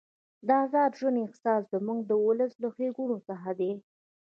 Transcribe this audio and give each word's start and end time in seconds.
د 0.47 0.49
ازاد 0.63 0.91
ژوند 0.99 1.17
احساس 1.25 1.63
زموږ 1.73 1.99
د 2.05 2.11
ولس 2.25 2.53
له 2.61 2.67
ښېګڼو 2.75 3.17
څخه 3.27 3.49
دی. 3.59 3.71